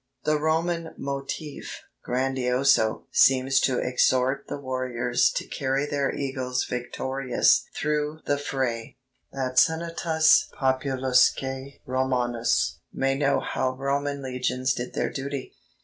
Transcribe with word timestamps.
The 0.23 0.39
Roman 0.39 0.95
motif 0.97 1.83
(grandioso) 2.03 3.03
seems 3.11 3.59
to 3.59 3.77
exhort 3.77 4.45
the 4.47 4.57
warriors 4.57 5.29
to 5.33 5.45
carry 5.45 5.85
their 5.85 6.11
eagles 6.11 6.65
victorious 6.65 7.65
through 7.75 8.21
the 8.25 8.39
fray, 8.39 8.97
that 9.31 9.59
Senatus 9.59 10.49
populusque 10.59 11.75
Romanus 11.85 12.79
may 12.91 13.13
know 13.15 13.41
how 13.41 13.75
Roman 13.75 14.23
legions 14.23 14.73
did 14.73 14.95
their 14.95 15.11
duty. 15.11 15.53